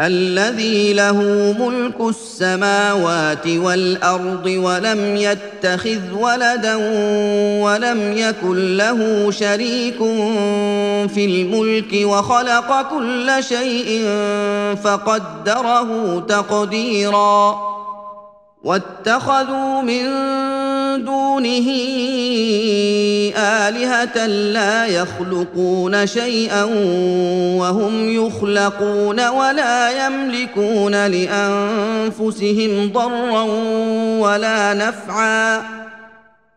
الذي 0.00 0.92
له 0.92 1.22
ملك 1.58 2.00
السماوات 2.00 3.46
والأرض 3.46 4.46
ولم 4.46 5.16
يتخذ 5.16 6.12
ولدا 6.12 6.76
ولم 7.64 8.12
يكن 8.16 8.76
له 8.76 9.30
شريك 9.30 9.98
في 11.08 11.24
الملك 11.24 12.06
وخلق 12.06 12.90
كل 12.90 13.32
شيء 13.40 14.04
فقدره 14.84 16.20
تقديرا. 16.28 17.58
واتخذوا 18.64 19.82
من 19.82 20.06
دونه 21.04 21.70
آلهة 23.36 24.26
لا 24.26 24.86
يخلقون 24.86 26.06
شيئا 26.06 26.64
وهم 27.58 28.26
يخلقون 28.26 29.28
ولا 29.28 30.06
يملكون 30.06 31.06
لأنفسهم 31.06 32.92
ضرا 32.92 33.42
ولا 34.20 34.74
نفعا 34.74 35.85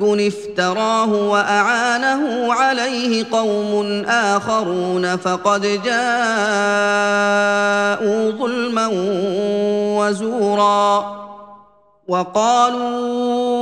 افك 0.00 0.20
افتراه 0.26 1.12
وأعانه 1.12 2.52
عليه 2.52 3.24
قوم 3.32 4.04
آخرون 4.08 5.16
فقد 5.16 5.62
جاءوا 5.62 5.90
ظلما 8.30 8.90
وزورا 9.98 11.18
وقالوا 12.08 13.58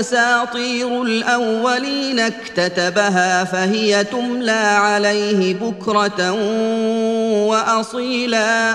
أساطير 0.00 1.02
الأولين 1.02 2.20
اكتتبها 2.20 3.44
فهي 3.44 4.04
تملى 4.04 4.52
عليه 4.52 5.54
بكرة 5.54 6.32
وأصيلا 7.46 8.74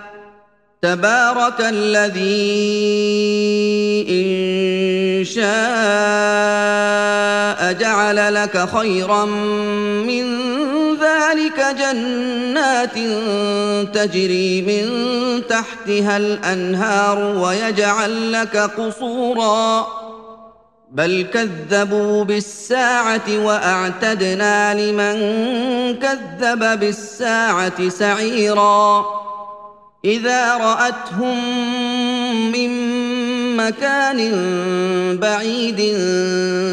تبارك 0.81 1.59
الذي 1.59 2.41
إن 4.09 5.25
شاء 5.25 5.41
جعل 7.73 8.33
لك 8.33 8.69
خيرا 8.77 9.25
من 9.25 10.25
ذلك 10.97 11.65
جنات 11.79 12.95
تجري 13.95 14.61
من 14.61 14.85
تحتها 15.47 16.17
الأنهار 16.17 17.37
ويجعل 17.37 18.31
لك 18.31 18.57
قصورا. 18.57 19.87
بل 20.91 21.25
كذبوا 21.33 22.23
بالساعة 22.23 23.29
وأعتدنا 23.29 24.73
لمن 24.73 25.15
كذب 25.99 26.79
بالساعة 26.79 27.89
سعيرا. 27.89 29.05
إذا 30.05 30.57
رأتهم 30.57 31.37
من 32.51 32.71
مكان 33.57 34.19
بعيد 35.17 35.97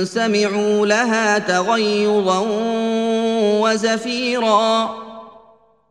سمعوا 0.04 0.86
لها 0.86 1.38
تغيظا 1.38 2.44
وزفيرا. 3.60 4.94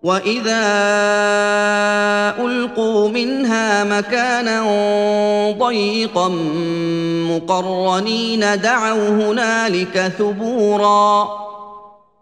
وإذا 0.03 0.63
ألقوا 2.39 3.09
منها 3.09 3.83
مكانا 3.83 4.61
ضيقا 5.59 6.27
مقرنين 7.29 8.61
دعوا 8.61 9.09
هنالك 9.09 10.11
ثبورا. 10.17 11.46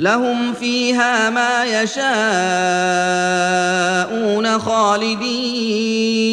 لهم 0.00 0.52
فيها 0.52 1.30
ما 1.30 1.64
يشاءون 1.64 2.08
خالدين. 4.58 6.30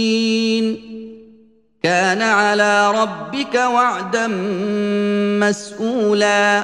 كان 1.84 2.22
على 2.22 2.92
ربك 2.92 3.56
وعدا 3.56 4.28
مسئولا 5.48 6.64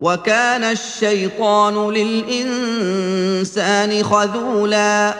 وكان 0.00 0.64
الشيطان 0.64 1.90
للإنسان 1.90 3.22
خذولا 4.02 5.14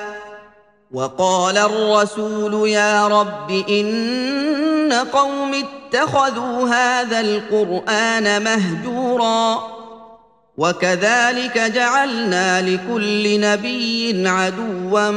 وقال 0.92 1.58
الرسول 1.58 2.68
يا 2.68 3.08
رب 3.08 3.50
إن 3.68 4.92
قوم 5.12 5.54
اتخذوا 5.54 6.68
هذا 6.68 7.20
القرآن 7.20 8.44
مهجورا 8.44 9.76
وكذلك 10.58 11.58
جعلنا 11.58 12.62
لكل 12.62 13.40
نبي 13.40 14.28
عدوا 14.28 15.10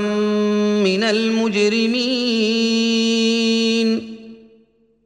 من 0.84 1.04
المجرمين 1.04 2.20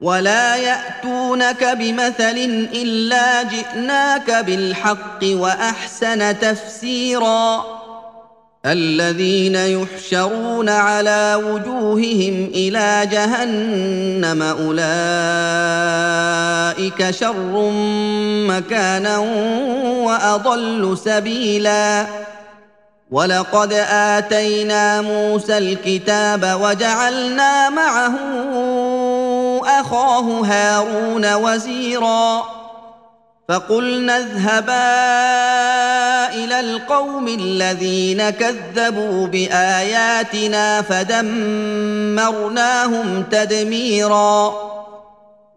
ولا 0.00 0.56
ياتونك 0.56 1.64
بمثل 1.64 2.68
الا 2.74 3.42
جئناك 3.42 4.30
بالحق 4.30 5.18
واحسن 5.24 6.38
تفسيرا 6.38 7.64
الذين 8.66 9.56
يحشرون 9.56 10.68
على 10.68 11.40
وجوههم 11.44 12.50
إلى 12.54 13.08
جهنم 13.12 14.42
اولئك 14.42 14.80
شر 17.10 17.70
مكانا 18.48 19.18
واضل 19.98 20.98
سبيلا 21.04 22.06
ولقد 23.10 23.72
اتينا 23.90 25.00
موسى 25.00 25.58
الكتاب 25.58 26.58
وجعلنا 26.60 27.70
معه 27.70 28.14
أخاه 29.66 30.40
هارون 30.44 31.34
وزيرا 31.34 32.44
فقلنا 33.48 34.18
اذهبا 34.18 34.96
إلى 36.44 36.60
القوم 36.60 37.28
الذين 37.28 38.30
كذبوا 38.30 39.26
بآياتنا 39.26 40.82
فدمرناهم 40.82 42.14
تدميرا 43.30 44.54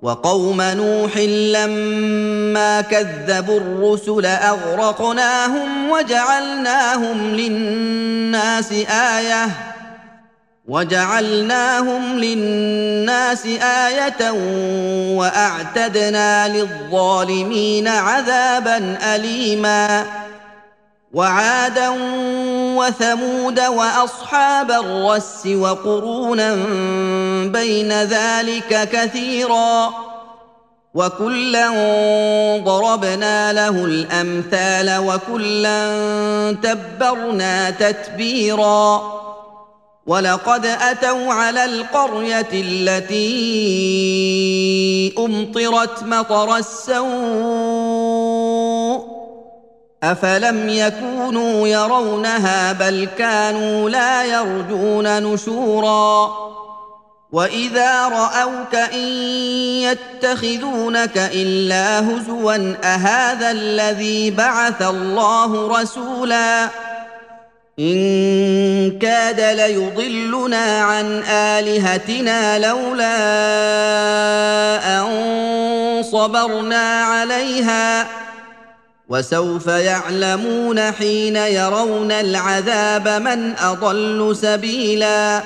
وقوم 0.01 0.61
نوح 0.61 1.17
لما 1.17 2.81
كذبوا 2.81 3.59
الرسل 3.59 4.25
أغرقناهم 4.25 5.89
وجعلناهم 5.89 7.35
للناس 7.35 8.71
آية 9.17 9.47
وجعلناهم 10.69 12.19
للناس 12.19 13.45
آية 13.61 14.31
وأعتدنا 15.17 16.47
للظالمين 16.47 17.87
عذابا 17.87 18.97
اليما. 19.15 20.05
وعادا 21.13 21.89
وثمود 22.77 23.59
وأصحاب 23.59 24.71
الرس 24.71 25.47
وقرونا 25.47 26.55
بين 27.45 27.91
ذلك 28.03 28.89
كثيرا. 28.91 29.93
وكلا 30.93 31.69
ضربنا 32.65 33.53
له 33.53 33.69
الأمثال 33.69 34.97
وكلا 34.97 35.91
تبرنا 36.63 37.69
تتبيرا. 37.69 39.19
ولقد 40.09 40.65
أتوا 40.65 41.33
على 41.33 41.65
القرية 41.65 42.47
التي 42.53 43.23
أمطرت 45.17 46.03
مطر 46.03 46.55
السوء 46.57 47.09
أفلم 50.03 50.69
يكونوا 50.69 51.67
يرونها 51.67 52.73
بل 52.73 53.07
كانوا 53.17 53.89
لا 53.89 54.23
يرجون 54.23 55.23
نشورا 55.23 56.31
وإذا 57.31 58.07
رأوك 58.07 58.75
إن 58.75 59.07
يتخذونك 59.83 61.17
إلا 61.17 61.99
هزوا 61.99 62.75
أهذا 62.83 63.51
الذي 63.51 64.31
بعث 64.31 64.81
الله 64.81 65.81
رسولا 65.81 66.69
إن 67.79 68.99
كاد 68.99 69.41
ليضلنا 69.41 70.81
عن 70.81 71.23
آلهتنا 71.23 72.59
لولا 72.59 73.17
أن 74.97 76.03
صبرنا 76.03 77.01
عليها 77.03 78.07
وسوف 79.09 79.67
يعلمون 79.67 80.91
حين 80.91 81.35
يرون 81.35 82.11
العذاب 82.11 83.07
من 83.07 83.53
أضل 83.59 84.35
سبيلا 84.41 85.41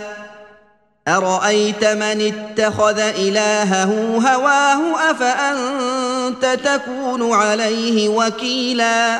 أرأيت 1.07 1.85
من 1.85 2.33
اتخذ 2.33 2.99
إلهه 2.99 4.17
هواه 4.17 5.11
أفأنت 5.11 6.59
تكون 6.65 7.33
عليه 7.33 8.09
وكيلا 8.09 9.19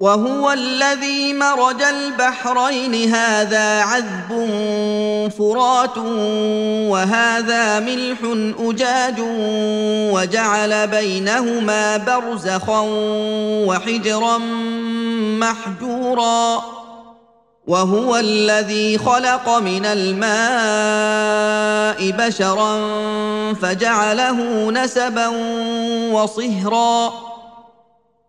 وهو 0.00 0.52
الذي 0.52 1.32
مرج 1.32 1.82
البحرين. 1.82 3.14
هذا 3.14 3.80
عذب 3.82 4.28
فرات 5.38 5.98
وهذا 6.92 7.80
ملح 7.80 8.18
أجاج 8.60 9.14
وجعل 10.12 10.86
بينهما 10.86 11.96
برزخا 11.96 12.84
وحجرا 13.66 14.38
محجورا. 15.38 16.62
وهو 17.66 18.16
الذي 18.16 18.98
خلق 18.98 19.48
من 19.58 19.86
الماء 19.86 20.26
بشرا 22.10 22.78
فجعله 23.54 24.70
نسبا 24.70 25.28
وصهرا. 26.12 27.35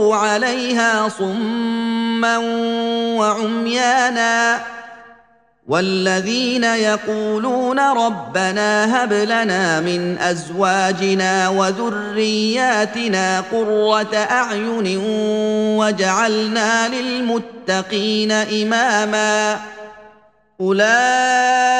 عليها 0.00 1.08
صما 1.08 2.38
وعميانا. 3.18 4.60
والذين 5.68 6.64
يقولون 6.64 7.80
ربنا 7.80 9.04
هب 9.04 9.12
لنا 9.12 9.80
من 9.80 10.18
ازواجنا 10.18 11.48
وذرياتنا 11.48 13.40
قره 13.52 14.16
اعين 14.16 14.98
وجعلنا 15.78 16.88
للمتقين 16.88 18.32
اماما. 18.32 19.58
اولئك 20.60 21.79